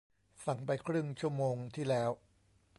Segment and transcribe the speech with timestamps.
[0.45, 2.11] สั่งไปครึ่งชั่วโมงที่แล้ว